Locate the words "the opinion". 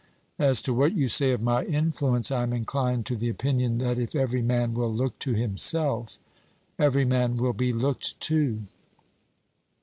3.15-3.77